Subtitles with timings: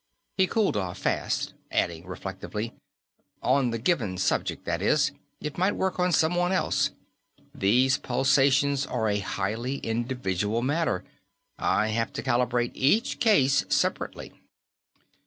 [0.35, 2.73] He cooled off fast, adding reflectively:
[3.43, 5.11] "On the given subject, that is.
[5.39, 6.89] It might work on someone else.
[7.53, 11.03] These pulsations are a highly individual matter;
[11.59, 14.33] I have to calibrate every case separately."